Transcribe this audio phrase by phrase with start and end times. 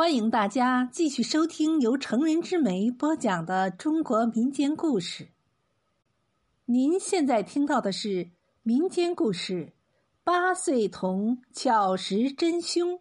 [0.00, 5.28] 欢迎大家继续收听由成人之美播讲的中国民间故事。
[6.64, 8.30] 您现在听到的是
[8.62, 9.54] 民间故事
[10.24, 12.92] 《八岁童巧识真凶》。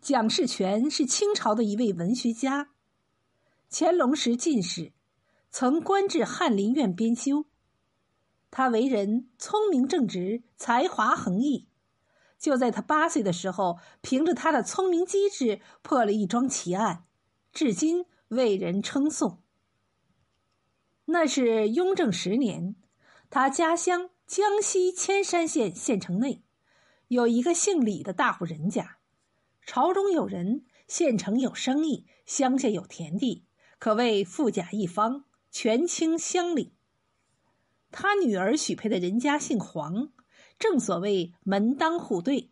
[0.00, 2.70] 蒋士权是清朝的一位文学家，
[3.70, 4.90] 乾隆时进士，
[5.48, 7.44] 曾官至翰林院编修。
[8.50, 11.68] 他为人聪明正直，才华横溢。
[12.44, 17.06] 就在他八岁的时候，凭着他的聪明机智，破了一桩奇案，
[17.54, 19.42] 至今为人称颂。
[21.06, 22.76] 那是雍正十年，
[23.30, 26.44] 他家乡江西铅山县县城内，
[27.08, 28.98] 有一个姓李的大户人家，
[29.64, 33.46] 朝中有人，县城有生意，乡下有田地，
[33.78, 36.74] 可谓富甲一方，权倾乡里。
[37.90, 40.12] 他女儿许配的人家姓黄。
[40.64, 42.50] 正所谓门当户对，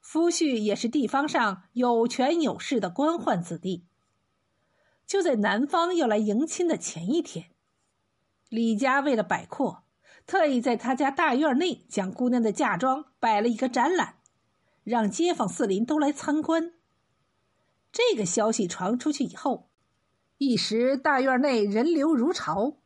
[0.00, 3.86] 夫婿也是地方上有权有势的官宦子弟。
[5.06, 7.50] 就在男方要来迎亲的前一天，
[8.48, 9.84] 李家为了摆阔，
[10.26, 14.16] 特意在他家大院内将姑娘的嫁妆摆了一个展览，
[14.82, 16.72] 让街坊四邻都来参观。
[17.92, 19.70] 这个消息传出去以后，
[20.38, 22.78] 一时大院内人流如潮，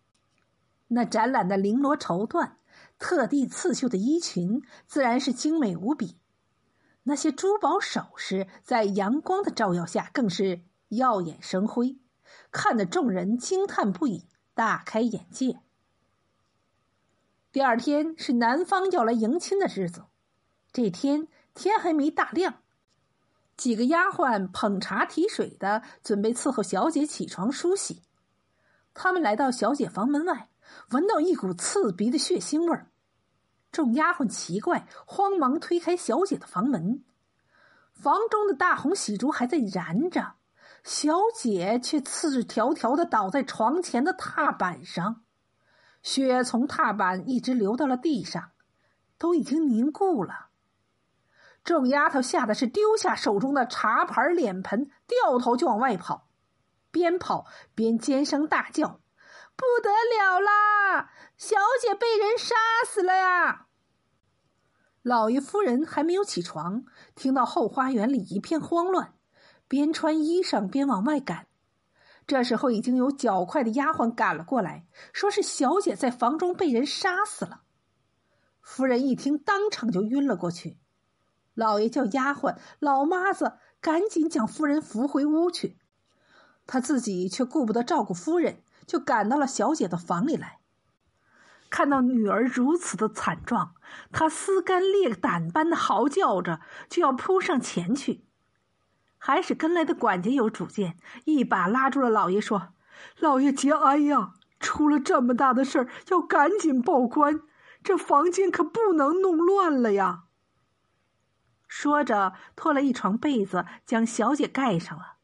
[0.89, 2.57] 那展览的绫罗绸缎。
[3.03, 6.17] 特地刺绣的衣裙自然是精美无比，
[7.03, 11.99] 那些珠宝首饰在阳光的照耀下更是耀眼生辉，
[12.53, 15.59] 看得众人惊叹不已，大开眼界。
[17.51, 20.05] 第二天是男方要来迎亲的日子，
[20.73, 22.63] 这天天还没大亮，
[23.57, 28.05] 几个丫鬟捧茶提水的，准备伺候小姐起床梳洗。
[28.95, 30.51] 他们来到小姐房门外，
[30.91, 32.92] 闻到一股刺鼻的血腥味儿。
[33.73, 37.03] 众丫鬟奇怪，慌忙推开小姐的房门，
[37.95, 40.35] 房中的大红喜烛还在燃着，
[40.85, 45.23] 小姐却赤条条的倒在床前的踏板上，
[46.03, 48.51] 血从踏板一直流到了地上，
[49.17, 50.49] 都已经凝固了。
[51.65, 56.29] 众丫头吓得是丢下手中的茶盘脸盆，掉头就往外跑，
[56.91, 59.01] 边跑边尖声大叫。
[59.57, 61.11] 不得了啦！
[61.37, 62.55] 小姐被人杀
[62.87, 63.67] 死了呀！
[65.03, 69.15] 老爷夫人还没有起床，听到后花园里一片慌乱，
[69.67, 71.49] 边穿衣裳边往外赶。
[72.25, 77.63] 这时候已经有较快的丫鬟赶了过来，说是小姐在房中被人杀死了。
[78.61, 80.79] 夫人一听，当场就晕了过去。
[81.55, 85.79] 老爷叫丫鬟老妈子赶紧将夫人扶回屋去，
[86.67, 88.63] 他自己却顾不得照顾夫人。
[88.87, 90.61] 就赶到了小姐的房里来，
[91.71, 93.75] 看到女儿如此的惨状，
[94.13, 98.25] 他撕肝裂胆般的嚎叫着，就要扑上前去。
[99.17, 102.75] 还是跟来的管家有主见，一把拉住了老爷，说
[103.21, 107.41] ：“老爷节哀呀，出了这么大的事儿，要赶紧报官，
[107.85, 110.25] 这房间可不能弄乱了呀。”
[111.69, 115.15] 说着，拖了一床被子，将小姐盖上了。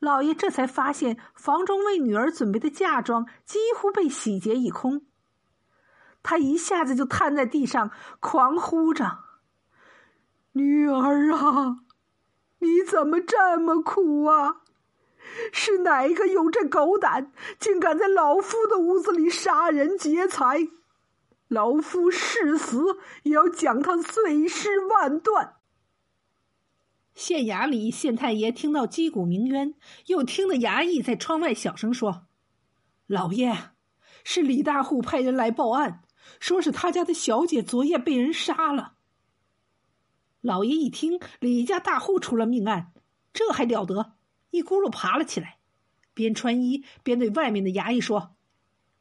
[0.00, 5.04] 老爷这才发现，房中为女儿准备的嫁妆几乎被洗劫一空。
[6.22, 9.18] 他一下子就瘫在地上，狂呼着
[10.52, 11.78] ：“女儿啊，
[12.58, 14.62] 你怎么这么苦啊？
[15.52, 20.68] 是哪一个有这狗胆，竟敢在老夫的屋子里杀人劫财？
[21.48, 25.56] 老夫誓死也要将他碎尸万段！”
[27.18, 29.74] 县衙里，县太爷听到击鼓鸣冤，
[30.06, 32.28] 又听得衙役在窗外小声说
[33.08, 33.72] ：“老爷，
[34.22, 36.04] 是李大户派人来报案，
[36.38, 38.94] 说是他家的小姐昨夜被人杀了。”
[40.40, 42.92] 老爷一听李家大户出了命案，
[43.32, 44.12] 这还了得！
[44.50, 45.58] 一咕噜爬了起来，
[46.14, 48.36] 边穿衣边对外面的衙役说：“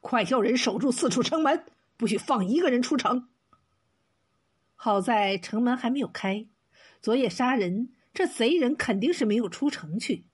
[0.02, 3.30] 快叫人守住四处城门，不许放一个人出城。”
[4.74, 6.48] 好在城门还没有开，
[7.00, 7.94] 昨夜杀人。
[8.18, 10.26] 这贼人肯定是没有出城去，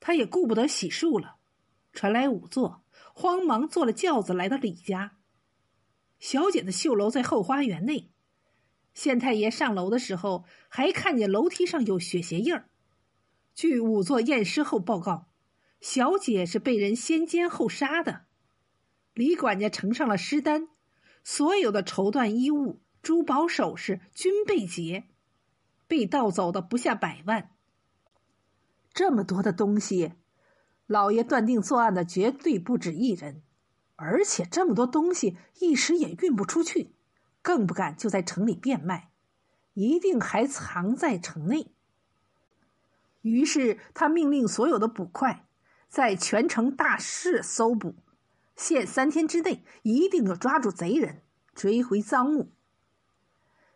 [0.00, 1.36] 他也顾不得洗漱了，
[1.92, 2.82] 传来仵作，
[3.14, 5.12] 慌忙坐了轿子来到李家。
[6.18, 8.10] 小姐的绣楼在后花园内，
[8.92, 12.68] 县太爷上楼的时候还看见楼梯上有血鞋印儿。
[13.54, 15.28] 据仵作验尸后报告，
[15.80, 18.24] 小姐是被人先奸后杀的。
[19.14, 20.66] 李管家呈上了尸单，
[21.22, 25.04] 所有的绸缎衣物、珠宝首饰均被劫。
[25.92, 27.50] 被盗走的不下百万，
[28.94, 30.14] 这么多的东西，
[30.86, 33.42] 老爷断定作案的绝对不止一人，
[33.96, 36.94] 而且这么多东西一时也运不出去，
[37.42, 39.10] 更不敢就在城里变卖，
[39.74, 41.74] 一定还藏在城内。
[43.20, 45.46] 于是他命令所有的捕快
[45.88, 47.96] 在全城大肆搜捕，
[48.56, 51.20] 限三天之内一定要抓住贼人，
[51.54, 52.50] 追回赃物。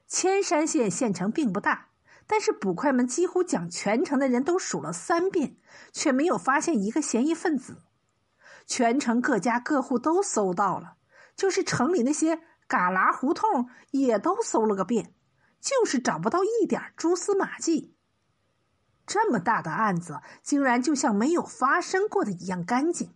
[0.06, 1.90] 千山县县城并不大，
[2.26, 5.56] 但是捕快们几乎将全城的人都数了三遍，
[5.92, 7.82] 却没有发现一个嫌疑分子。
[8.66, 10.96] 全城各家各户都搜到了，
[11.36, 12.36] 就是城里那些
[12.68, 15.14] 旮旯胡同也都搜了个遍，
[15.60, 17.94] 就是找不到一点蛛丝马迹。
[19.06, 23.14] 这么大的案子，竟然就像没有发生过的一样干净。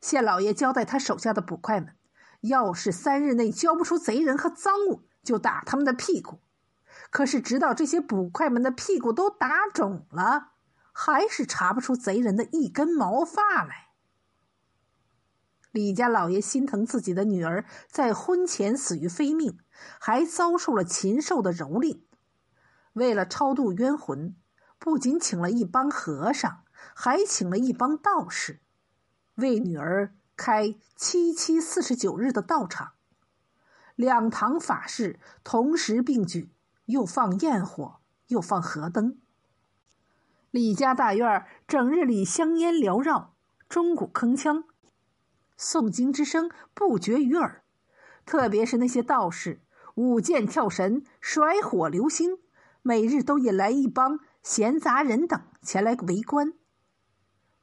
[0.00, 1.94] 县老爷交代他手下的捕快们，
[2.40, 6.40] 要是三日内交不出贼人和赃物，就打他们的屁股。
[7.10, 10.52] 可是，直到这些捕快们的屁股都打肿了，
[10.92, 13.88] 还是查不出贼人的一根毛发来。
[15.72, 19.58] 李家老爷心疼自己的女儿在婚前死于非命，
[20.00, 22.00] 还遭受了禽兽的蹂躏，
[22.92, 24.34] 为了超度冤魂。
[24.78, 26.62] 不仅请了一帮和尚，
[26.94, 28.60] 还请了一帮道士，
[29.34, 32.92] 为女儿开七七四十九日的道场。
[33.94, 36.50] 两堂法事同时并举，
[36.90, 39.18] 又放焰火，又放河灯。
[40.50, 43.34] 李家大院整日里香烟缭绕，
[43.68, 44.64] 钟鼓铿锵，
[45.58, 47.64] 诵经之声不绝于耳。
[48.26, 49.62] 特别是那些道士
[49.94, 52.38] 舞剑跳神、甩火流星，
[52.82, 54.20] 每日都引来一帮。
[54.42, 56.54] 闲杂人等前来围观。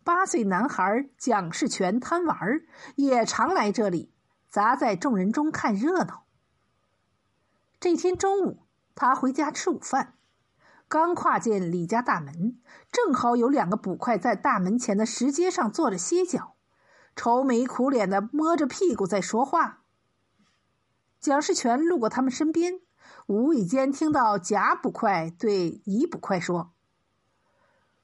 [0.03, 2.37] 八岁男孩蒋世全贪玩
[2.95, 4.13] 也常来这里，
[4.47, 6.25] 砸在众人中看热闹。
[7.79, 8.66] 这天中午，
[8.97, 10.15] 他回家吃午饭，
[10.89, 12.59] 刚跨进李家大门，
[12.91, 16.55] 正好有两个捕快在大门前的石阶上坐着歇脚，
[17.15, 19.83] 愁眉苦脸的摸着屁股在说话。
[21.19, 22.81] 蒋世全路过他们身边。
[23.27, 26.71] 无意间听到甲捕快对乙捕快说：“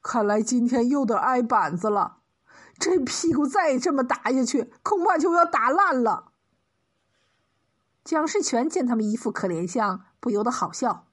[0.00, 2.18] 看来今天又得挨板子了，
[2.78, 6.32] 这屁股再这么打下去，恐怕就要打烂了。”
[8.04, 11.08] 蒋世全见他们一副可怜相，不由得好笑，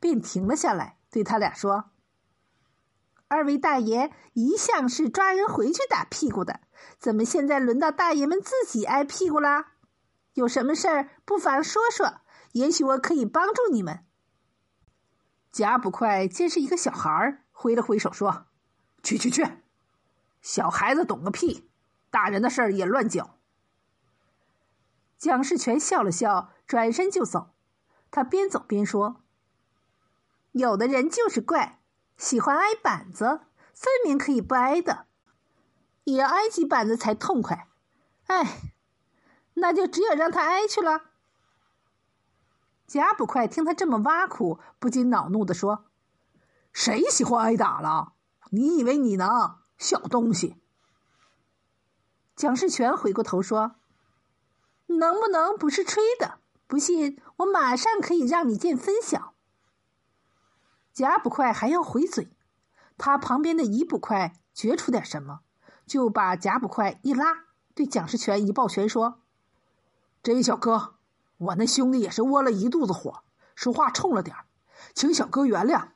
[0.00, 1.90] 便停了下来，对他俩说
[3.28, 6.60] ：“二位大爷一向是抓人回去打屁股的，
[6.98, 9.74] 怎么现在轮到大爷们自己挨屁股啦？
[10.34, 12.20] 有什么事儿，不妨说说。”
[12.54, 14.04] 也许我可以帮助你们。
[15.50, 18.46] 贾捕快见是一个小孩儿挥了挥手说
[19.02, 19.44] ：“去去去，
[20.40, 21.68] 小孩子懂个屁，
[22.10, 23.38] 大人的事儿也乱搅。”
[25.24, 27.54] 蒋世全笑了笑，转身就走。
[28.10, 29.22] 他边走边说
[30.52, 31.80] ：“有的人就是怪，
[32.18, 33.40] 喜欢挨板子，
[33.72, 35.06] 分明可以不挨的，
[36.04, 37.68] 也要挨几板子才痛快。
[38.26, 38.60] 哎，
[39.54, 41.04] 那就只有让他挨去了。”
[42.86, 45.86] 贾捕快听他这么挖苦，不禁恼怒的说
[46.70, 48.12] ：“谁喜欢挨打了？
[48.50, 49.56] 你以为你能？
[49.78, 50.60] 小东西！”
[52.36, 53.76] 蒋世全回过头说
[54.86, 56.38] ：“能不能不是吹的？
[56.66, 59.34] 不信，我马上可以让你见分晓。”
[60.92, 62.36] 贾捕快还要回嘴，
[62.96, 65.40] 他旁边的乙捕快觉出点什么，
[65.86, 67.44] 就把贾捕快一拉，
[67.74, 69.20] 对蒋世全一抱拳说
[70.22, 70.94] ：“这位小哥。”
[71.36, 73.24] 我那兄弟也是窝了一肚子火，
[73.56, 74.36] 说话冲了点
[74.94, 75.88] 请小哥原谅。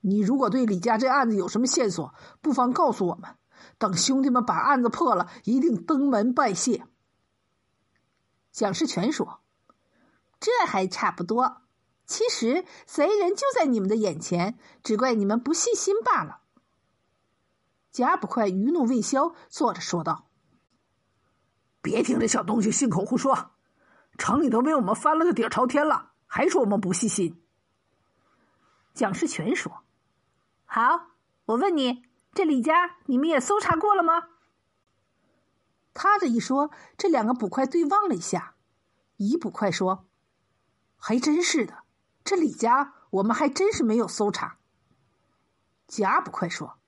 [0.00, 3.36] 你如果对李家这案子有什么线索，不妨告诉我们，
[3.76, 6.86] 等兄弟们把案子破了，一定登门拜谢。
[8.52, 9.40] 蒋世全说
[10.38, 11.62] ：“这还差不多。
[12.06, 16.42] 其实贼人就在你们的眼前，只怪你们不细心罢了。”
[17.90, 20.28] 贾捕快余怒未消，坐着说道
[21.82, 23.52] ：“别听这小东西信口胡说。”
[24.18, 27.42] 城里都被我们翻了个底朝天了，还说我们不细心。
[28.92, 29.84] 蒋世全说
[30.66, 31.06] ：“好，
[31.46, 32.04] 我问你，
[32.34, 34.28] 这李家你们也搜查过了吗？”
[35.94, 38.54] 他这一说，这两个捕快对望了一下。
[39.16, 40.06] 乙捕快说
[40.96, 41.84] ：“还真是的，
[42.24, 44.58] 这李家我们还真是没有搜查。”
[45.86, 46.78] 甲捕快说：“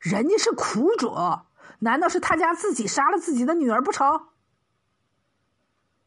[0.00, 1.14] 人家是苦主，
[1.78, 4.28] 难道是他家自己杀了自己的女儿不成？”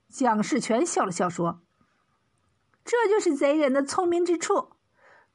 [0.10, 1.62] 蒋世全笑了笑说
[2.84, 4.74] ：“这就是贼人的聪明之处，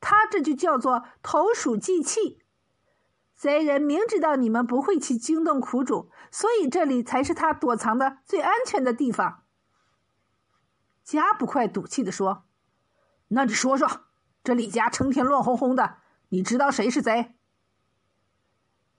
[0.00, 2.43] 他这就叫做投鼠忌器。
[3.37, 9.45] 贼人明知道你们不会去惊动苦主，所以这里才是他躲藏的最安全的地方。”
[11.05, 12.45] 贾捕快赌气的说
[13.29, 14.07] ：“那你说说，
[14.43, 15.99] 这李家成天乱哄哄的，
[16.29, 17.35] 你知道谁是贼？”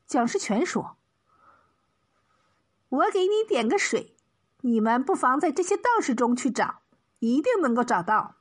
[0.06, 0.98] 蒋世全说
[2.90, 4.12] ：“我给你点个水。”
[4.62, 6.82] 你们不妨在这些道士中去找，
[7.20, 8.38] 一定能够找到。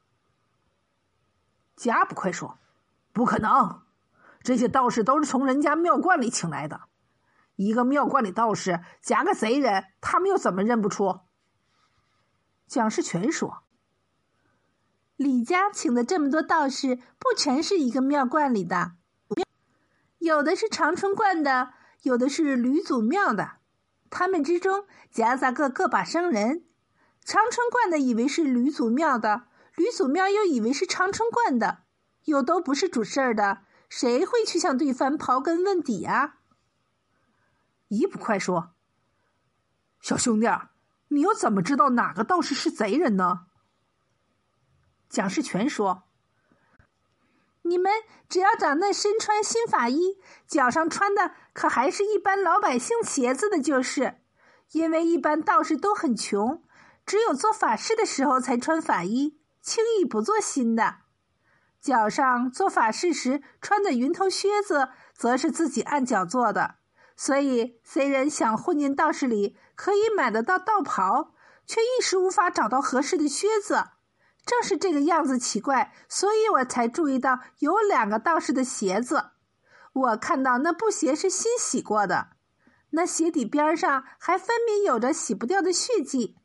[1.76, 2.58] 贾捕快说
[3.12, 3.82] ：“不可能，
[4.44, 6.82] 这些道士都是从人家庙观里请来的。
[7.56, 11.20] 一个庙观里道士夹个贼人，他们又怎么认不出？”
[12.68, 13.62] 蒋世全说
[15.16, 18.92] ：“李家请的这么多道士，不全是一个庙观里的，
[20.18, 21.72] 有的是长春观的，
[22.02, 23.52] 有的是吕祖庙的。
[24.10, 26.64] 他们之中夹杂个个把生人，
[27.24, 29.44] 长春观的以为是吕祖庙的，
[29.76, 31.84] 吕祖庙又以为是长春观的，
[32.24, 33.60] 又都不是主事儿的。”
[33.96, 36.38] 谁会去向对方刨根问底啊？
[37.86, 38.74] 一不快说
[40.02, 40.48] ：“小兄弟，
[41.10, 43.46] 你又怎么知道哪个道士是贼人呢？”
[45.08, 46.08] 蒋世全说
[47.62, 47.92] ：“你们
[48.28, 54.20] 只要找那身穿新法衣、脚上穿的可还是一般老百姓鞋子的，就是。
[54.72, 56.64] 因为一般道士都很穷，
[57.06, 60.96] 只有做法事的时候才穿法衣，轻易不做新的。”
[61.84, 66.76] 脚上做法事时穿的云头靴子，则是自己按脚做的。
[67.14, 71.34] 所以，虽人想混进道士里，可以买得到道袍，
[71.66, 73.84] 却一时无法找到合适的靴子。
[74.46, 79.32] 正是这个样子奇怪，所以我才注意到有两个道士的鞋子。
[79.92, 82.28] 我看到那布鞋是新洗过的，
[82.92, 86.38] 那鞋底边上还分明有着洗不掉的血迹。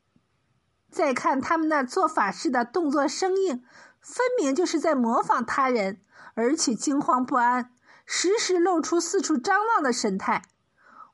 [0.90, 3.64] 再看他们那做法事的动作生硬。
[4.00, 6.00] 分明就是在模仿他人，
[6.34, 7.72] 而且惊慌不安，
[8.06, 10.42] 时时露出四处张望的神态。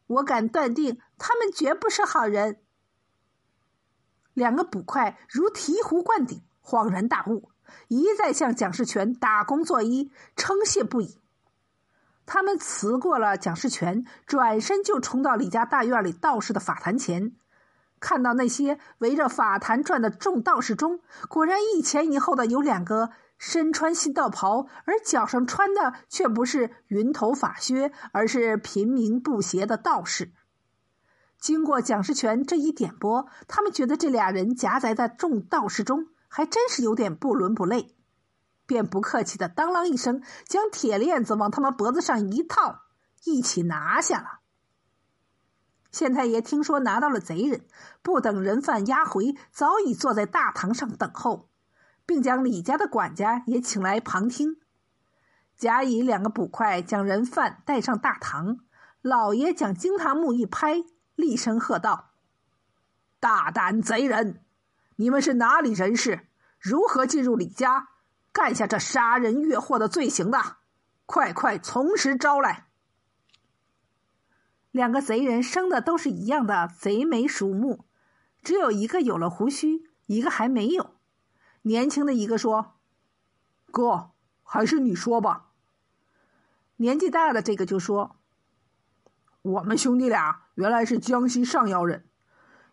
[0.07, 2.61] 我敢断定，他们绝不是好人。
[4.35, 7.51] 两个捕快如醍醐灌顶，恍然大悟，
[7.89, 11.19] 一再向蒋世全打工作揖，称谢不已。
[12.25, 17.35] 他们辞过了蒋世全，转身就冲到李家大院里道士的法坛前。
[18.07, 30.31] 看到那些围着法坛转的众道士中，果然一前一后的有两个身穿新道袍，而脚上穿的却不是云头法靴，而是平民布鞋的道士。
[31.41, 37.97] 经过蒋世全这一点拨，他们觉得这俩人夹杂在众道士中，还真是有点不伦不类，
[38.67, 42.83] 便不客气的当啷一声，将铁链子往他们脖子上一套，
[43.25, 44.46] 一起拿下了。
[45.97, 47.65] 县太爷听说拿到了贼人，
[48.03, 51.49] 不等人犯押回，早已坐在大堂上等候，
[52.05, 54.59] 并将李家的管家也请来旁听。
[55.57, 58.59] 甲乙两个捕快将人犯带上大堂，
[59.01, 60.85] 老爷将惊堂木一拍，
[61.15, 62.11] 厉声喝道
[63.19, 64.45] ：“大胆贼人，
[64.97, 66.29] 你们是哪里人士？
[66.61, 67.89] 如何进入李家，
[68.35, 70.57] 干下这杀人越货的罪行的？
[71.07, 72.65] 快快从实招来！”
[74.77, 77.87] 两个贼人生的都是一样的贼眉鼠目，
[78.43, 80.97] 只有一个有了胡须，一个还没有。
[81.63, 82.75] 年轻的一个说
[83.73, 84.11] ：“哥，
[84.43, 85.47] 还是你说吧。”
[86.77, 88.17] 年纪大的这个就说
[89.41, 92.05] ：“我们兄弟俩原来是江西上饶人，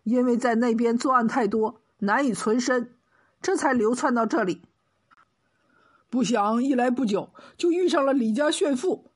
[0.02, 2.98] 因为在那边作案太多，难以存身，
[3.40, 4.60] 这才流窜到这里。
[6.10, 9.10] 不想一来不久就遇上了李家炫富，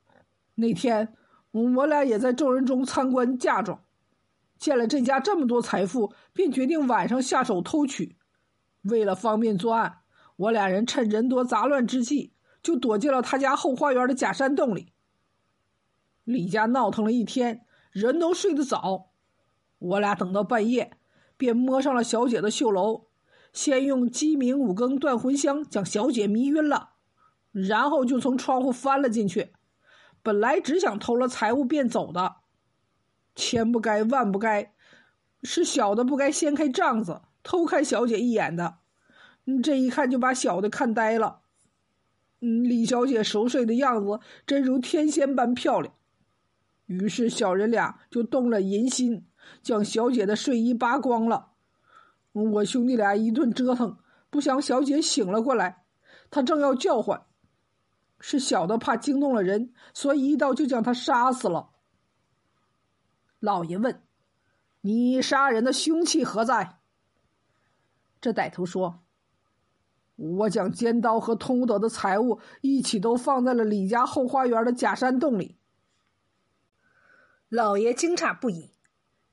[0.54, 1.14] 那天。”
[1.50, 3.82] 我俩也在众人中参观嫁妆，
[4.58, 8.16] 见了这家这么多财富，便决定晚上下手偷取。
[8.82, 10.00] 为了方便作案，
[10.36, 14.92] 我俩人趁人多杂乱之际，就躲进了他家后花园的假山洞里。
[16.24, 19.10] 李家闹腾了一天，人都睡得早，
[19.78, 20.92] 我俩等到半夜，
[21.36, 23.06] 便摸上了小姐的绣楼，
[23.52, 26.90] 先用鸡鸣五更断魂香将小姐迷晕了，
[27.50, 29.52] 然后就从窗户翻了进去。
[30.22, 32.36] 本来只想偷了财物便走的，
[33.34, 34.72] 千不该万不该，
[35.42, 38.78] 是小的不该掀开帐子偷看小姐一眼的。
[39.62, 41.40] 这一看就把小的看呆了。
[42.40, 45.94] 嗯，李小姐熟睡的样子真如天仙般漂亮。
[46.86, 49.26] 于是小人俩就动了淫心，
[49.62, 51.52] 将小姐的睡衣扒光了。
[52.32, 53.96] 我兄弟俩一顿折腾，
[54.30, 55.84] 不想小姐醒了过来，
[56.30, 57.22] 她正要叫唤。
[58.20, 61.70] 是小的怕惊动了人，所以一刀就将他杀死了。
[63.38, 64.02] 老爷问
[64.82, 66.80] ：“你杀人的凶器何在？”
[68.20, 69.04] 这歹徒说
[70.16, 75.56] ：“我将尖刀和通得的财物一起都放在了李家后花园的假山洞里。”
[77.48, 78.74] 老爷惊诧不已，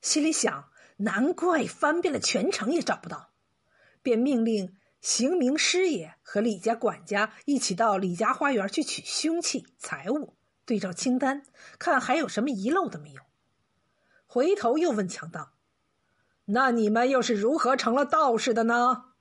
[0.01, 3.31] 心里想：难怪翻遍了全城也找不到，
[4.03, 4.77] 便命令。
[5.05, 10.33] 邢明师爷和李家管家一起到李家花园去取凶器财物，
[10.65, 11.43] 对照清单，
[11.77, 13.21] 看还有什么遗漏的没有。
[14.25, 15.51] 回头又问强盗
[16.45, 19.11] ：“那你们又是如何成了道士的呢？”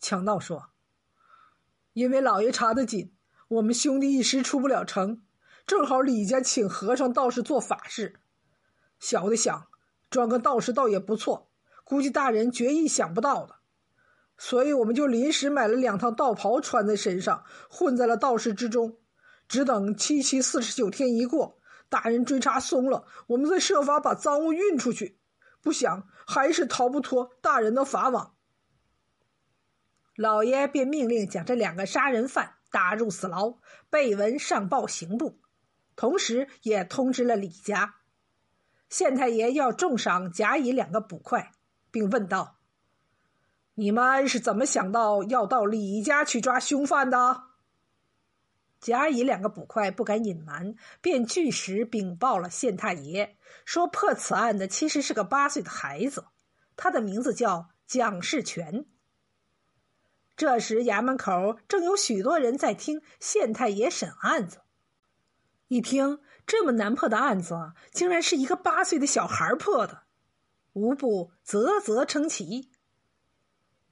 [0.00, 0.68] 强盗说
[1.94, 3.14] ：“因为老爷查得紧，
[3.48, 5.22] 我们兄弟一时出不了城，
[5.66, 8.20] 正好李家请和尚道士做法事。
[9.00, 9.68] 小的想，
[10.10, 11.50] 装个道士倒也不错，
[11.84, 13.57] 估计大人绝意想不到的。
[14.38, 18.96] 所以我们就临时买了两套道袍穿在身上，混在了道士之中，
[19.48, 25.18] 只等七七四十九天一过，大人追查松了，我们再设法把赃物运出去。
[25.60, 28.36] 不想还是逃不脱大人的法网。
[30.14, 33.58] 老爷便命令将这两个杀人犯打入死牢，
[33.90, 35.40] 备文上报刑部，
[35.96, 37.96] 同时也通知了李家。
[38.88, 41.50] 县太爷要重赏甲乙两个捕快，
[41.90, 42.57] 并问道
[43.78, 47.44] ：“你们是怎么想到要到李家去抓凶犯的？”
[48.80, 56.26] 甲乙两个捕快不敢隐瞒，便据实禀报了县太爷，说破此案的其实是个八岁的孩子，
[56.76, 58.84] 他的名字叫蒋世全。
[60.36, 64.58] 这时，衙门口正有许多人在听县太爷审案子。
[65.68, 70.02] 一听这么难破的案子，竟然是一个八岁的小孩破的，
[70.72, 72.70] 无不啧啧称奇。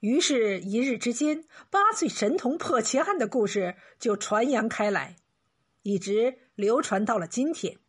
[0.06, 5.16] 于是，一日之间，八岁神童破奇案的故事就传扬开来，
[5.82, 7.80] 一直流传到了今天。